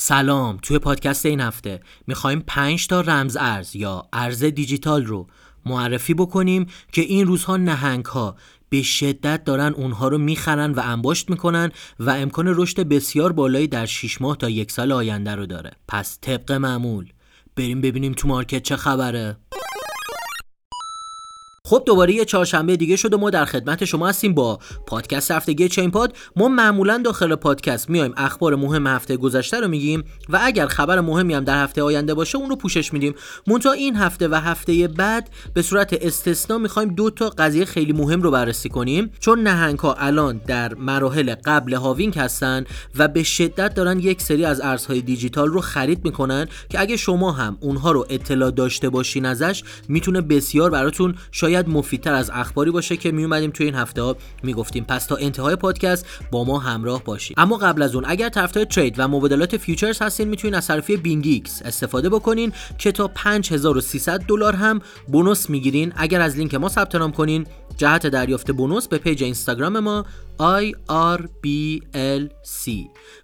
سلام 0.00 0.58
توی 0.62 0.78
پادکست 0.78 1.26
این 1.26 1.40
هفته 1.40 1.80
می‌خوایم 2.06 2.44
5 2.46 2.86
تا 2.86 3.00
رمز 3.00 3.36
ارز 3.40 3.76
یا 3.76 4.06
ارز 4.12 4.44
دیجیتال 4.44 5.06
رو 5.06 5.26
معرفی 5.66 6.14
بکنیم 6.14 6.66
که 6.92 7.02
این 7.02 7.26
روزها 7.26 7.56
نهنگ 7.56 8.04
ها 8.04 8.36
به 8.68 8.82
شدت 8.82 9.44
دارن 9.44 9.72
اونها 9.72 10.08
رو 10.08 10.18
می‌خرن 10.18 10.72
و 10.72 10.80
انباشت 10.84 11.30
می‌کنن 11.30 11.70
و 12.00 12.10
امکان 12.10 12.46
رشد 12.48 12.80
بسیار 12.80 13.32
بالایی 13.32 13.66
در 13.66 13.86
6 13.86 14.20
ماه 14.20 14.36
تا 14.36 14.48
یک 14.48 14.72
سال 14.72 14.92
آینده 14.92 15.34
رو 15.34 15.46
داره. 15.46 15.70
پس 15.88 16.18
طبق 16.20 16.52
معمول 16.52 17.12
بریم 17.56 17.80
ببینیم 17.80 18.12
تو 18.12 18.28
مارکت 18.28 18.62
چه 18.62 18.76
خبره. 18.76 19.36
خب 21.68 21.82
دوباره 21.86 22.14
یه 22.14 22.24
چهارشنبه 22.24 22.76
دیگه 22.76 22.96
شده 22.96 23.16
ما 23.16 23.30
در 23.30 23.44
خدمت 23.44 23.84
شما 23.84 24.08
هستیم 24.08 24.34
با 24.34 24.58
پادکست 24.86 25.30
هفتگی 25.30 25.68
چین 25.68 25.90
پاد. 25.90 26.16
ما 26.36 26.48
معمولا 26.48 27.02
داخل 27.04 27.34
پادکست 27.34 27.90
میایم 27.90 28.12
اخبار 28.16 28.54
مهم 28.54 28.86
هفته 28.86 29.16
گذشته 29.16 29.60
رو 29.60 29.68
میگیم 29.68 30.04
و 30.28 30.38
اگر 30.42 30.66
خبر 30.66 31.00
مهمی 31.00 31.34
هم 31.34 31.44
در 31.44 31.62
هفته 31.62 31.82
آینده 31.82 32.14
باشه 32.14 32.38
اون 32.38 32.50
رو 32.50 32.56
پوشش 32.56 32.92
میدیم. 32.92 33.14
منتها 33.46 33.72
این 33.72 33.96
هفته 33.96 34.28
و 34.28 34.34
هفته 34.34 34.88
بعد 34.88 35.30
به 35.54 35.62
صورت 35.62 35.92
استثنا 35.92 36.58
می‌خوایم 36.58 36.88
دو 36.94 37.10
تا 37.10 37.28
قضیه 37.28 37.64
خیلی 37.64 37.92
مهم 37.92 38.22
رو 38.22 38.30
بررسی 38.30 38.68
کنیم. 38.68 39.10
چون 39.20 39.42
نهنگ 39.42 39.78
ها 39.78 39.94
الان 39.94 40.40
در 40.46 40.74
مراحل 40.74 41.34
قبل 41.44 41.74
halving 41.74 42.18
هستن 42.18 42.64
و 42.98 43.08
به 43.08 43.22
شدت 43.22 43.74
دارن 43.74 43.98
یک 43.98 44.22
سری 44.22 44.44
از 44.44 44.60
ارزهای 44.60 45.00
دیجیتال 45.00 45.48
رو 45.48 45.60
خرید 45.60 46.04
می‌کنن 46.04 46.48
که 46.70 46.80
اگه 46.80 46.96
شما 46.96 47.32
هم 47.32 47.56
اونها 47.60 47.92
رو 47.92 48.06
اطلاع 48.10 48.50
داشته 48.50 48.88
باشین 48.88 49.26
ازش 49.26 49.62
می‌تونه 49.88 50.20
بسیار 50.20 50.70
براتون 50.70 51.14
شاید 51.30 51.57
مفیدتر 51.66 52.14
از 52.14 52.30
اخباری 52.34 52.70
باشه 52.70 52.96
که 52.96 53.12
می 53.12 53.24
اومدیم 53.24 53.50
توی 53.50 53.66
این 53.66 53.74
هفته 53.74 54.02
ها 54.02 54.16
می‌گفتیم 54.42 54.84
پس 54.84 55.06
تا 55.06 55.16
انتهای 55.16 55.56
پادکست 55.56 56.06
با 56.30 56.44
ما 56.44 56.58
همراه 56.58 57.04
باشید. 57.04 57.40
اما 57.40 57.56
قبل 57.56 57.82
از 57.82 57.94
اون 57.94 58.04
اگر 58.06 58.28
طرفدار 58.28 58.64
trade 58.64 58.94
و 58.98 59.08
مبادلات 59.08 59.56
futures 59.56 60.02
هستین 60.02 60.28
می‌تونین 60.28 60.54
از 60.54 60.64
صرافی 60.64 60.96
BingX 60.96 61.62
استفاده 61.64 62.08
بکنین 62.08 62.52
که 62.78 62.92
تا 62.92 63.08
5300 63.08 64.20
دلار 64.20 64.56
هم 64.56 64.80
bonus 65.08 65.50
می‌گیرین. 65.50 65.92
اگر 65.96 66.20
از 66.20 66.36
لینک 66.36 66.54
ما 66.54 66.68
ثبت 66.68 66.94
نام 66.94 67.12
کنین 67.12 67.46
جهت 67.76 68.06
دریافت 68.06 68.50
بونوس 68.50 68.88
به 68.88 68.98
page 68.98 69.22
اینستاگرام 69.22 69.78
ما 69.78 70.04
IRBLC 70.40 71.78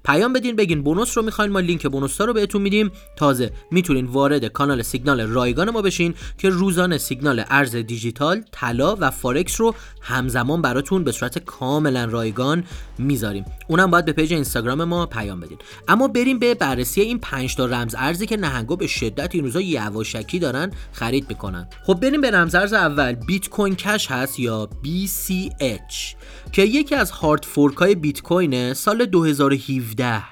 پیام 0.04 0.32
بدین 0.32 0.56
بگین 0.56 0.82
bonus 0.82 1.18
رو 1.18 1.24
می‌خواین 1.24 1.52
ما 1.52 1.60
لینک 1.60 1.86
bonus 1.86 2.20
رو 2.20 2.32
بهتون 2.32 2.62
میدیم. 2.62 2.90
تازه 3.16 3.50
می‌تونین 3.70 4.06
وارد 4.06 4.44
کانال 4.44 4.82
سیگنال 4.82 5.20
رایگان 5.20 5.70
ما 5.70 5.82
بشین 5.82 6.14
که 6.38 6.48
روزانه 6.48 6.98
سیگنال 6.98 7.44
ارز 7.50 7.76
دیجیتال 7.76 8.44
طلا 8.52 8.96
و 9.00 9.10
فارکس 9.10 9.60
رو 9.60 9.74
همزمان 10.00 10.62
براتون 10.62 11.04
به 11.04 11.12
صورت 11.12 11.38
کاملا 11.38 12.04
رایگان 12.04 12.64
می‌ذاریم. 12.98 13.44
اونم 13.68 13.90
باید 13.90 14.04
به 14.04 14.12
page 14.12 14.32
اینستاگرام 14.32 14.84
ما 14.84 15.06
پیام 15.06 15.40
بدین. 15.40 15.58
اما 15.88 16.08
بریم 16.08 16.38
به 16.38 16.54
بررسی 16.54 17.00
این 17.00 17.18
5 17.18 17.56
تا 17.56 17.66
رمز 17.66 17.94
ارزی 17.98 18.26
که 18.26 18.36
نهنگا 18.36 18.76
به 18.76 18.86
شدت 18.86 19.34
این 19.34 19.44
روزا 19.44 19.60
یواشکی 19.60 20.38
دارن 20.38 20.70
خرید 20.92 21.26
می‌کنن. 21.28 21.68
خب 21.86 21.94
بریم 21.94 22.20
به 22.20 22.30
رمز 22.30 22.54
ارز 22.54 22.72
اول. 22.72 23.12
بیت 23.12 23.48
کوین 23.48 23.76
کش 23.76 24.10
هست 24.10 24.40
یا 24.40 24.68
BCH 24.84 26.14
که 26.52 26.62
یکی 26.62 26.94
هارد 27.10 27.44
فورک 27.44 27.76
های 27.76 27.94
بیت 27.94 28.22
کوین 28.22 28.74
سال 28.74 29.04
2017 29.04 30.22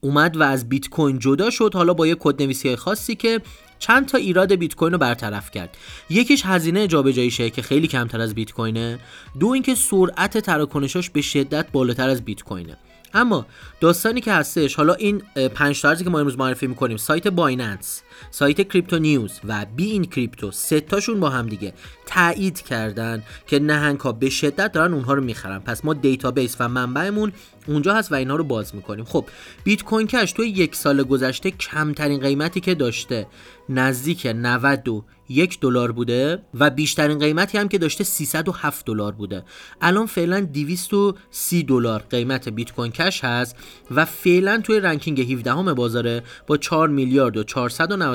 اومد 0.00 0.36
و 0.36 0.42
از 0.42 0.68
بیت 0.68 0.88
کوین 0.88 1.18
جدا 1.18 1.50
شد 1.50 1.74
حالا 1.74 1.94
با 1.94 2.06
یه 2.06 2.14
کدنویسی 2.14 2.76
خاصی 2.76 3.14
که 3.14 3.40
چند 3.78 4.06
تا 4.06 4.18
ایراد 4.18 4.52
بیت 4.52 4.74
کوین 4.74 4.92
رو 4.92 4.98
برطرف 4.98 5.50
کرد. 5.50 5.76
یکیش 6.10 6.42
هزینه 6.46 6.86
جابجاییشه 6.86 7.50
که 7.50 7.62
خیلی 7.62 7.88
کمتر 7.88 8.20
از 8.20 8.34
بیت 8.34 8.52
کوینه 8.52 8.98
دو 9.40 9.48
اینکه 9.48 9.74
سرعت 9.74 10.38
تراکنشاش 10.38 11.10
به 11.10 11.22
شدت 11.22 11.66
بالاتر 11.72 12.08
از 12.08 12.24
بیت 12.24 12.42
کوینه 12.42 12.76
اما 13.14 13.46
داستانی 13.80 14.20
که 14.20 14.32
هستش 14.32 14.74
حالا 14.74 14.94
این 14.94 15.22
پنج 15.54 15.82
تا 15.82 15.94
که 15.94 16.10
ما 16.10 16.18
امروز 16.18 16.38
معرفی 16.38 16.66
می‌کنیم 16.66 16.96
سایت 16.96 17.28
Binance. 17.28 18.02
سایت 18.30 18.68
Crypto 18.68 18.98
News 18.98 19.40
و 19.44 19.66
BeInCrypto 19.76 20.50
سه 20.50 20.80
تاشون 20.80 21.20
با 21.20 21.30
هم 21.30 21.46
دیگه 21.46 21.72
تایید 22.06 22.60
کردن 22.60 23.22
که 23.46 23.58
نهنگ 23.58 24.00
ها 24.00 24.12
به 24.12 24.30
شدت 24.30 24.72
دارن 24.72 24.94
اونها 24.94 25.14
رو 25.14 25.22
می‌خرن. 25.22 25.58
پس 25.58 25.84
ما 25.84 25.94
database 25.94 26.56
و 26.60 26.68
منبعمون 26.68 27.32
اونجا 27.66 27.94
هست 27.94 28.12
و 28.12 28.14
اینها 28.14 28.36
رو 28.36 28.44
باز 28.44 28.74
می‌کنیم. 28.74 29.04
خب 29.04 29.24
Bitcoin 29.64 30.06
Cash 30.06 30.32
توی 30.32 30.48
یک 30.48 30.74
سال 30.74 31.02
گذشته 31.02 31.50
کمترین 31.50 32.20
قیمتی 32.20 32.60
که 32.60 32.74
داشته 32.74 33.26
نزدیک 33.68 34.26
91 34.26 35.60
دلار 35.60 35.92
بوده 35.92 36.42
و 36.54 36.70
بیشترین 36.70 37.18
قیمتی 37.18 37.58
هم 37.58 37.68
که 37.68 37.78
داشته 37.78 38.04
307 38.04 38.86
دلار 38.86 39.12
بوده. 39.12 39.44
الان 39.80 40.06
فعلا 40.06 40.40
230 40.40 41.62
دلار 41.62 42.04
قیمت 42.10 42.48
Bitcoin 42.48 42.92
Cash 42.92 43.24
هست 43.24 43.56
و 43.90 44.04
فعلا 44.04 44.60
توی 44.60 44.80
ranking 44.80 45.32
17 45.32 45.52
همه 45.52 45.74
بازاره 45.74 46.22
با 46.46 46.56
4 46.56 46.88
میلیارد 46.88 47.36
و 47.36 47.44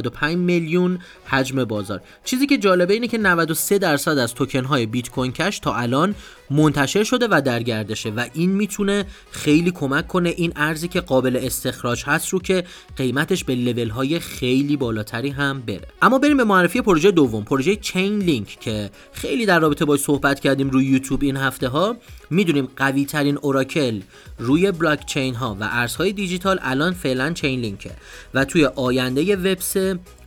495 0.01 0.37
میلیون 0.37 0.99
حجم 1.25 1.65
بازار. 1.65 2.01
چیزی 2.23 2.47
که 2.47 2.57
جالبه 2.57 2.93
اینه 2.93 3.07
که 3.07 3.17
93 3.17 3.77
درصد 3.77 4.17
از 4.17 4.33
توکن 4.33 4.63
های 4.63 4.85
Bitcoin 4.85 5.31
Cash 5.31 5.59
تا 5.59 5.75
الان 5.75 6.15
منتشر 6.49 7.03
شده 7.03 7.27
و 7.31 7.41
در 7.45 7.63
گردشه 7.63 8.09
و 8.09 8.25
این 8.33 8.51
می‌تونه 8.51 9.05
خیلی 9.31 9.71
کمک 9.71 10.07
کنه 10.07 10.29
این 10.29 10.53
ارزی 10.55 10.87
که 10.87 11.01
قابل 11.01 11.39
استخراج 11.43 12.03
هست 12.05 12.29
رو 12.29 12.39
که 12.39 12.63
قیمتش 12.95 13.43
به 13.43 13.55
لول 13.55 13.89
های 13.89 14.19
خیلی 14.19 14.77
بالاتری 14.77 15.29
هم 15.29 15.61
بره. 15.61 15.87
اما 16.01 16.19
بریم 16.19 16.37
به 16.37 16.43
معرفی 16.43 16.81
پروژه 16.81 17.11
دوم 17.11 17.43
پروژه 17.43 17.75
Chainlink 17.75 18.57
که 18.59 18.89
خیلی 19.13 19.45
در 19.45 19.59
رابطه 19.59 19.85
باش 19.85 19.99
صحبت 19.99 20.39
کردیم 20.39 20.69
روی 20.69 20.85
یوتیوب 20.85 21.23
این 21.23 21.37
هفته 21.37 21.67
ها 21.67 21.95
می‌دونیم 22.29 22.67
قوی 22.75 23.05
ترین 23.05 23.37
اوراکل 23.37 24.01
روی 24.39 24.71
بلاک 24.71 25.05
چین 25.05 25.35
ها 25.35 25.57
و 25.59 25.69
ارزهای 25.71 26.13
دیجیتال 26.13 26.59
الان 26.61 26.93
فعلا 26.93 27.33
چین 27.33 27.59
لینکه 27.59 27.91
و 28.33 28.45
توی 28.45 28.65
آینده 28.65 29.35
وب 29.35 29.57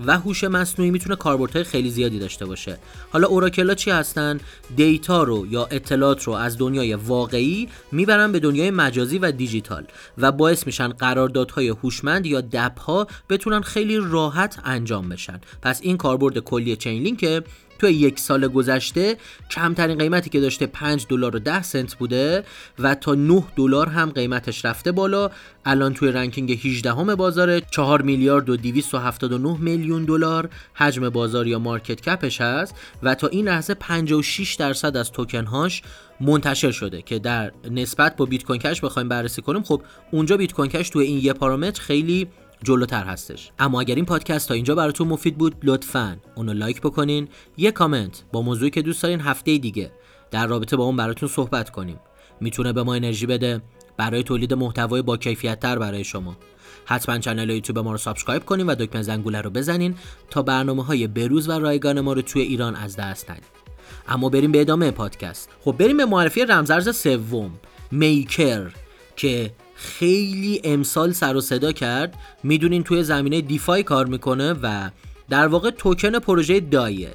و 0.06 0.18
هوش 0.18 0.44
مصنوعی 0.44 0.90
می‌تونه 0.90 1.16
کاربردهای 1.16 1.64
خیلی 1.64 1.90
زیادی 1.90 2.18
داشته 2.18 2.46
باشه. 2.46 2.78
حالا 3.10 3.28
اوراکل 3.28 3.68
ها 3.68 3.74
چی 3.74 3.90
هستن؟ 3.90 4.40
دیتا 4.76 5.22
رو 5.22 5.46
یا 5.50 5.68
اطلاعات 6.10 6.22
رو 6.22 6.32
از 6.32 6.58
دنیای 6.58 6.94
واقعی 6.94 7.68
می‌برن 7.92 8.32
به 8.32 8.40
دنیای 8.40 8.70
مجازی 8.70 9.18
و 9.18 9.32
دیجیتال 9.32 9.86
و 10.18 10.32
باعث 10.32 10.66
میشن 10.66 10.88
قراردادهای 10.88 11.68
هوشمند 11.68 12.26
یا 12.26 12.40
دپ 12.40 12.78
ها 12.78 13.06
بتونن 13.28 13.60
خیلی 13.60 13.96
راحت 13.96 14.58
انجام 14.64 15.08
بشن. 15.08 15.40
پس 15.62 15.80
این 15.82 15.96
کاربرد 15.96 16.38
کلی 16.38 16.76
چین 16.76 17.02
لینکه 17.02 17.42
توی 17.80 17.92
یک 17.92 18.18
سال 18.18 18.48
گذشته 18.48 19.16
کمترین 19.50 19.98
قیمتی 19.98 20.30
که 20.30 20.40
داشته 20.40 20.66
5 20.66 21.06
دلار 21.08 21.36
و 21.36 21.38
10 21.38 21.62
سنت 21.62 21.94
بوده 21.94 22.44
و 22.78 22.94
تا 22.94 23.14
9 23.14 23.44
دلار 23.56 23.88
هم 23.88 24.10
قیمتش 24.10 24.64
رفته 24.64 24.92
بالا. 24.92 25.30
الان 25.64 25.94
توی 25.94 26.12
ranking 26.12 26.66
18 26.66 26.92
همه 26.92 27.14
بازار 27.14 27.60
4 27.60 28.02
میلیارد 28.02 28.50
و 28.50 28.56
279 28.56 29.56
میلیون 29.60 30.04
دلار. 30.04 30.50
حجم 30.74 31.08
بازار 31.08 31.46
یا 31.46 31.58
market 31.58 32.00
cap 32.00 32.24
ش 32.24 32.40
هست 32.40 32.74
و 33.02 33.14
تا 33.14 33.26
این 33.26 33.48
لحظه 33.48 33.74
56 33.74 34.54
درصد 34.54 34.96
از 34.96 35.12
توکن 35.12 35.44
هاش 35.44 35.82
منتشر 36.20 36.70
شده 36.70 37.02
که 37.02 37.18
در 37.18 37.52
نسبت 37.70 38.16
با 38.16 38.24
Bitcoin 38.24 38.60
Cash 38.60 38.80
بخوایم 38.80 39.08
بررسی 39.08 39.42
کنیم. 39.42 39.62
خب 39.62 39.82
اونجا 40.10 40.36
Bitcoin 40.36 40.70
Cash 40.70 40.90
توی 40.90 41.06
این 41.06 41.18
یه 41.24 41.32
پارامتر 41.32 41.82
خیلی 41.82 42.28
جلوتر 42.64 43.04
هستش. 43.04 43.50
اما 43.58 43.80
اگر 43.80 43.94
این 43.94 44.04
پادکست 44.04 44.48
تا 44.48 44.54
اینجا 44.54 44.74
براتون 44.74 45.08
مفید 45.08 45.38
بود 45.38 45.54
لطفا 45.62 46.16
اونو 46.34 46.52
لایک 46.52 46.80
بکنین. 46.80 47.28
یه 47.56 47.70
کامنت 47.70 48.24
با 48.32 48.42
موضوعی 48.42 48.70
که 48.70 48.82
دوست 48.82 49.02
دارین 49.02 49.20
هفته 49.20 49.58
دیگه. 49.58 49.92
در 50.30 50.46
رابطه 50.46 50.76
با 50.76 50.84
اون 50.84 50.96
براتون 50.96 51.28
صحبت 51.28 51.70
کنیم. 51.70 52.00
می‌تونه 52.40 52.72
به 52.72 52.82
ما 52.82 52.94
انرژی 52.94 53.26
بده. 53.26 53.60
برای 53.96 54.22
تولید 54.22 54.54
محتوای 54.54 55.02
با 55.02 55.16
کیفیت 55.16 55.60
تر 55.60 55.78
برای 55.78 56.04
شما. 56.04 56.36
حتما 56.84 57.18
کانال 57.18 57.50
یوتیوب 57.50 57.78
ما 57.78 57.92
رو 57.92 57.98
subscribe 57.98 58.44
کنین 58.44 58.66
و 58.66 58.74
دکمه 58.74 59.02
زنگوله 59.02 59.40
رو 59.40 59.50
بزنین 59.50 59.94
تا 60.30 60.42
برنامه 60.42 60.84
های 60.84 61.06
بروز 61.06 61.48
و 61.48 61.52
رایگان 61.52 62.00
ما 62.00 62.12
رو 62.12 62.22
توی 62.22 62.42
ایران 62.42 62.76
از 62.76 62.96
دست 62.96 63.30
ندید 63.30 63.60
اما 64.08 64.28
بریم 64.28 64.52
به 64.52 64.60
ادامه 64.60 64.90
پادکست. 64.90 65.48
خب 65.60 65.72
بریم 65.72 65.96
به 65.96 66.04
معرفی 66.04 66.44
رمزارز 66.44 66.96
سوم. 66.96 67.50
Maker 67.90 68.70
که 69.16 69.50
خیلی 69.80 70.60
امسال 70.64 71.12
سر 71.12 71.36
و 71.36 71.40
صدا 71.40 71.72
کرد. 71.72 72.14
می‌دونین 72.42 72.82
توی 72.82 73.02
زمینه 73.02 73.40
DeFi 73.40 73.82
کار 73.82 74.06
می‌کنه 74.06 74.52
و 74.52 74.90
در 75.30 75.46
واقع 75.46 75.70
توکن 75.70 76.18
پروژه 76.18 76.60
دایه 76.60 77.14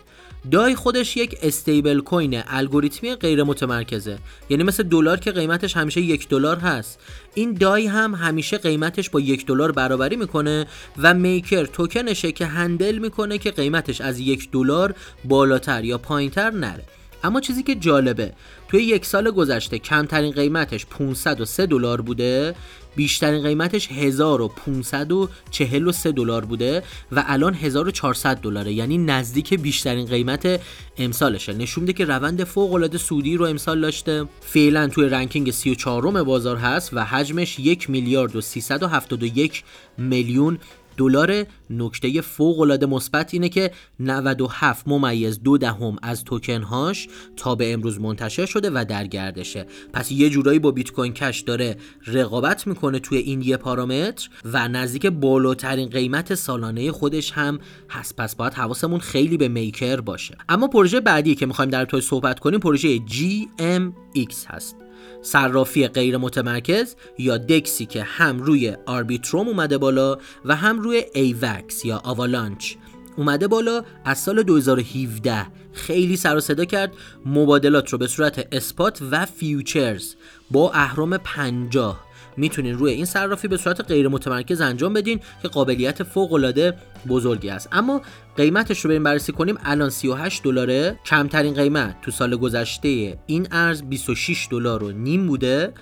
دای 0.52 0.76
خودش 0.76 1.18
یک 1.18 1.38
استیبل 1.44 2.00
کوین 2.00 2.42
الگوریتمی 2.48 3.16
غیر 3.16 3.44
متمرکزه. 3.44 4.18
یعنی 4.50 4.64
مثل 4.64 4.84
دلار 4.84 5.20
که 5.20 5.32
قیمتش 5.32 5.78
همیشه 5.78 6.02
یک 6.02 6.30
دلار 6.30 6.58
هست. 6.58 7.00
این 7.34 7.54
دای 7.54 7.88
هم 7.88 8.16
همیشه 8.16 8.58
قیمتش 8.58 9.10
با 9.10 9.20
یک 9.20 9.46
دلار 9.46 9.72
برابری 9.72 10.16
می‌کنه 10.16 10.66
و 10.98 11.14
میکر 11.14 11.66
توکنشه 11.66 12.32
که 12.32 12.46
هندل 12.46 12.98
می‌کنه 12.98 13.38
که 13.38 13.52
قیمتش 13.52 14.02
از 14.02 14.20
یک 14.20 14.52
دلار 14.52 14.96
بالاتر 15.26 15.84
یا 15.84 15.98
پایینتر 15.98 16.52
نره. 16.52 16.84
اما 17.26 17.42
چیزی 17.42 17.64
که 17.64 17.76
جالبه 17.76 18.34
توی 18.68 18.84
یک 18.84 19.06
سال 19.06 19.32
گذشته 19.32 19.80
کمترین 19.80 20.32
قیمتش 20.32 20.86
503 20.86 21.66
دلار 21.66 22.02
بوده 22.02 22.56
بیشترین 22.96 23.44
قیمتش 23.44 23.92
1543 23.92 26.12
دلار 26.12 26.46
بوده 26.46 26.84
و 27.12 27.24
الان 27.28 27.54
1400 27.54 28.38
دلاره. 28.38 28.74
یعنی 28.74 28.98
نزدیک 28.98 29.54
بیشترین 29.54 30.06
قیمت 30.06 30.62
امسالشه. 30.98 31.54
نشون 31.54 31.84
میده 31.84 31.94
که 31.94 32.06
روند 32.06 32.44
فوق 32.44 32.74
العاده 32.74 32.98
سودی 32.98 33.38
رو 33.38 33.46
امسال 33.46 33.82
داشته. 33.82 34.26
فعلا 34.42 34.88
توی 34.88 35.10
رنکینگ 35.10 35.52
34 35.52 36.24
بازار 36.24 36.58
هست 36.58 36.90
و 36.94 37.06
حجمش 37.06 37.60
یک 37.60 37.90
میلیارد 37.90 38.36
و 38.36 38.42
371 38.42 39.64
میلیون 39.98 40.60
دلار 40.98 41.46
نکته 41.70 42.22
فوق 42.22 42.60
العاده 42.60 42.86
مثبت 42.86 43.34
اینه 43.34 43.50
که 43.50 43.72
97 44.00 44.88
ممیز 44.88 45.44
دو 45.44 45.58
دهم 45.58 45.96
از 46.02 46.24
توکن 46.24 46.62
هاش 46.62 47.08
تا 47.38 47.56
به 47.56 47.74
امروز 47.74 48.00
منتشر 48.00 48.46
شده 48.46 48.70
و 48.74 48.86
در 48.90 49.08
گردشه. 49.08 49.66
پس 49.94 50.12
یه 50.12 50.30
جورایی 50.30 50.60
با 50.60 50.72
بیت 50.72 50.92
کوین 50.92 51.14
کش 51.14 51.40
داره 51.40 51.78
رقابت 52.08 52.68
می‌کنه 52.68 53.00
توی 53.00 53.18
این 53.18 53.42
یه 53.42 53.58
پارامتر 53.58 54.30
و 54.46 54.68
نزدیک 54.68 55.06
بالاترین 55.06 55.90
قیمت 55.90 56.36
سالانه 56.36 56.92
خودش 56.92 57.32
هم 57.32 57.60
هست. 57.90 58.16
پس 58.16 58.36
باید 58.36 58.54
حواسمون 58.54 59.00
خیلی 59.00 59.38
به 59.38 59.48
Maker 59.48 60.02
باشه. 60.02 60.38
اما 60.50 60.68
پروژه 60.68 61.00
بعدی 61.00 61.36
که 61.36 61.46
می‌خوایم 61.46 61.72
در 61.72 61.86
توی 61.86 62.02
صحبت 62.02 62.40
کنیم 62.40 62.60
پروژه 62.60 62.98
GMX 62.98 64.34
هست. 64.48 64.85
صرافی 65.22 65.88
غیر 65.88 66.18
متمرکز 66.18 66.96
یا 67.18 67.38
DEX 67.38 67.74
ی 67.74 67.86
که 67.86 68.04
هم 68.04 68.40
روی 68.40 68.78
Arbitrum 68.86 69.48
اومده 69.48 69.78
بالا 69.78 70.18
و 70.46 70.56
هم 70.56 70.80
روی 70.80 71.04
AVAX 71.14 71.86
یا 71.86 72.02
Avalanche 72.04 72.76
اومده 73.18 73.48
بالا 73.48 73.84
از 74.06 74.18
سال 74.20 74.44
2017 74.44 75.48
خیلی 75.74 76.18
سر 76.18 76.36
و 76.36 76.40
صدا 76.40 76.66
کرد 76.66 76.94
مبادلات 77.26 77.90
رو 77.90 77.98
به 77.98 78.08
صورت 78.08 78.48
spot 78.52 79.02
و 79.12 79.26
futures 79.26 80.16
با 80.52 80.72
اهرم 80.72 81.18
50 81.18 82.06
می‌تونین 82.38 82.78
روی 82.78 82.92
این 82.92 83.06
صرافی 83.06 83.48
به 83.48 83.58
صورت 83.58 83.82
غیر 83.82 84.08
متمرکز 84.08 84.62
انجام 84.62 84.94
بدین 84.94 85.20
که 85.42 85.48
قابلیت 85.48 86.04
فوق 86.04 86.34
العاده 86.34 86.74
بزرگی 87.08 87.50
است. 87.50 87.70
اما 87.72 88.02
قیمتش 88.38 88.80
رو 88.80 88.90
بریم 88.90 89.04
بررسی 89.04 89.32
کنیم. 89.32 89.58
الان 89.64 89.90
38 89.90 90.44
دلاره. 90.44 91.00
کمترین 91.06 91.54
قیمت 91.54 92.02
تو 92.02 92.12
سال 92.12 92.36
گذشته 92.36 93.18
این 93.26 93.48
ارز 93.52 93.84
26 93.84 94.48
دلار 94.52 94.84
و 94.84 94.92
نیم 94.92 95.28
بوده 95.28 95.74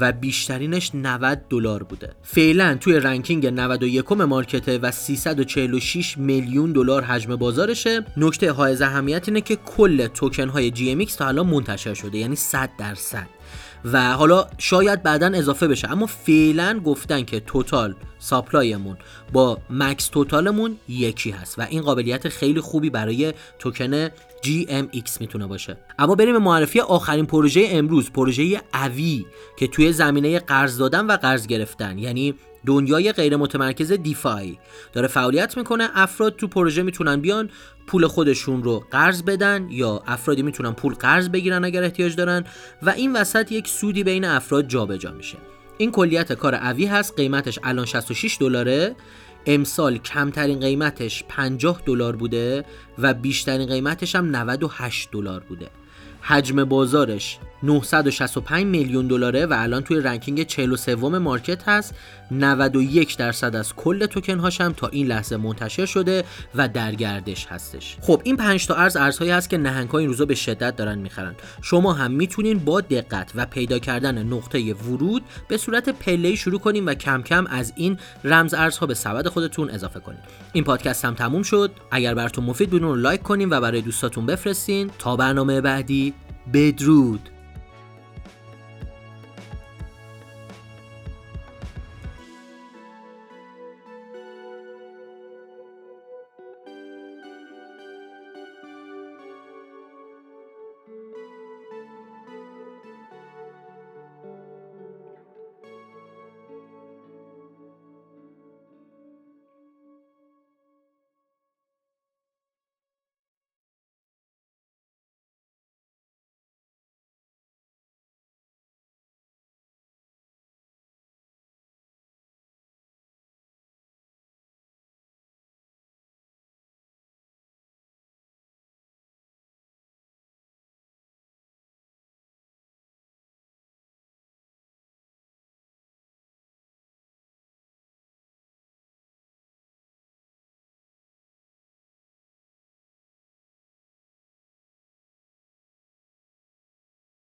و 0.00 0.12
بیشترینش 0.12 0.90
90 0.94 1.40
دلار 1.50 1.82
بوده. 1.82 2.14
فعلا 2.22 2.76
توی 2.80 3.00
ranking 3.00 3.46
91 3.46 4.12
market 4.12 4.69
ه 4.69 4.78
و 4.78 4.90
346 4.90 6.18
میلیون 6.18 6.72
دلار 6.72 7.02
حجم 7.02 7.36
بازارشه. 7.36 8.04
نکته 8.16 8.52
حائز 8.52 8.82
اهمیت 8.82 9.28
اینه 9.28 9.40
که 9.40 9.56
کل 9.56 10.06
توکن 10.06 10.48
های 10.48 10.72
GMX 10.72 11.12
تا 11.12 11.28
الان 11.28 11.46
منتشر 11.46 11.94
شده 11.94 12.18
یعنی 12.18 12.36
100 12.36 12.70
درصد. 12.78 13.26
و 13.84 14.12
حالا 14.12 14.46
شاید 14.58 15.02
بعدا 15.02 15.26
اضافه 15.34 15.68
بشه. 15.68 15.90
اما 15.92 16.06
فعلا 16.06 16.80
گفتن 16.84 17.24
که 17.24 17.40
total 17.40 17.94
supply 18.18 18.70
مون 18.70 18.96
با 19.32 19.58
مکس 19.70 20.08
توتالمون 20.08 20.76
یکی 20.88 21.30
هست 21.30 21.58
و 21.58 21.66
این 21.70 21.82
قابلیت 21.82 22.28
خیلی 22.28 22.60
خوبی 22.60 22.90
برای 22.90 23.32
توکن 23.58 24.08
GMX 24.08 25.20
می‌تونه 25.20 25.46
باشه. 25.46 25.76
اما 25.98 26.14
بریم 26.14 26.32
به 26.32 26.38
معرفی 26.38 26.80
آخرین 26.80 27.26
پروژه 27.26 27.66
امروز. 27.70 28.10
پروژه 28.10 28.60
اوی 28.74 29.26
که 29.58 29.66
توی 29.66 29.92
زمینه 29.92 30.38
قرض 30.38 30.78
دادن 30.78 31.06
و 31.06 31.16
قرض 31.16 31.46
گرفتن. 31.46 31.98
یعنی 31.98 32.34
دنیای 32.66 33.12
غیر 33.12 33.36
متمرکز 33.36 33.92
دیفای. 33.92 34.58
داره 34.92 35.08
فعالیت 35.08 35.56
می‌کنه 35.56 35.88
افراد 35.94 36.36
تو 36.36 36.48
پروژه 36.48 36.82
می‌تونن 36.82 37.20
بیان 37.20 37.50
پول 37.86 38.06
خودشون 38.06 38.62
رو 38.62 38.84
قرض 38.90 39.22
بدن 39.22 39.68
یا 39.70 40.02
افرادی 40.06 40.42
می‌تونن 40.42 40.72
پول 40.72 40.94
قرض 40.94 41.28
بگیرن 41.28 41.64
اگر 41.64 41.82
احتیاج 41.84 42.16
دارن 42.16 42.44
و 42.82 42.90
این 42.90 43.12
وسط 43.16 43.52
یک 43.52 43.68
سودی 43.68 44.04
بین 44.04 44.24
افراد 44.24 44.68
جابجا 44.68 45.12
میشه. 45.12 45.38
این 45.78 45.90
کلیت 45.90 46.32
کار 46.32 46.54
آوه 46.54 46.86
هست 46.86 47.16
قیمتش 47.16 47.58
الان 47.62 47.84
66 47.84 48.36
دلاره. 48.40 48.96
امسال 49.46 49.98
کمترین 49.98 50.60
قیمتش 50.60 51.24
50 51.28 51.82
دلار 51.86 52.16
بوده 52.16 52.64
و 52.98 53.14
بیشترین 53.14 53.66
قیمتش 53.68 54.14
هم 54.14 54.36
98 54.36 55.10
دلار 55.12 55.40
بوده. 55.40 55.68
حجم 56.20 56.64
بازارش 56.64 57.38
965 57.62 58.66
میلیون 58.66 59.06
دلاره 59.06 59.46
و 59.46 59.54
الان 59.58 59.82
توی 59.82 60.00
ranking 60.00 60.42
43 60.42 60.96
market 60.96 61.68
هست. 61.68 61.94
91 62.30 63.16
درصد 63.16 63.56
از 63.56 63.74
کل 63.74 64.06
توکن 64.06 64.38
هاش 64.38 64.58
هم 64.58 64.72
تا 64.72 64.86
این 64.86 65.06
لحظه 65.06 65.36
منتشر 65.36 65.86
شده 65.86 66.24
و 66.54 66.68
در 66.68 66.94
گردش 66.94 67.46
هستش. 67.46 67.96
خب 68.00 68.20
این 68.24 68.36
5 68.36 68.66
تا 68.66 68.74
ارز 68.74 68.96
ارزهایی 68.96 69.30
هست 69.30 69.50
که 69.50 69.58
نهنگ 69.58 69.94
این 69.94 70.08
روزا 70.08 70.24
به 70.24 70.34
شدت 70.34 70.76
دارن 70.76 70.98
می‌خرن. 70.98 71.34
شما 71.62 71.92
هم 71.92 72.10
می‌تونین 72.10 72.58
با 72.58 72.80
دقت 72.80 73.32
و 73.34 73.46
پیدا 73.46 73.78
کردن 73.78 74.22
نقطه 74.22 74.74
ورود 74.74 75.22
به 75.48 75.56
صورت 75.56 75.88
پله 75.88 76.34
شروع 76.34 76.60
کنیم 76.60 76.86
و 76.86 76.94
کم 76.94 77.22
کم 77.22 77.46
از 77.46 77.72
این 77.76 77.98
رمز 78.24 78.54
ارزها 78.54 78.86
به 78.86 78.94
سبد 78.94 79.28
خودتون 79.28 79.70
اضافه 79.70 80.00
کنید 80.00 80.20
این 80.52 80.64
پادکست 80.64 81.04
هم 81.04 81.14
تموم 81.14 81.42
شد. 81.42 81.70
اگر 81.90 82.14
براتون 82.14 82.44
مفید 82.44 82.70
بودون 82.70 82.98
لایک 82.98 83.22
کنیم 83.22 83.50
و 83.50 83.60
برای 83.60 83.80
دوستاتون 83.80 84.26
بفرستین. 84.26 84.90
تا 84.98 85.16
برنامه 85.16 85.60
بعدی 85.60 86.14
بدرود! 86.52 87.37